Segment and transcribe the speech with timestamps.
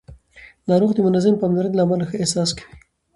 [0.69, 2.73] ناروغ د منظمې پاملرنې له امله ښه احساس کوي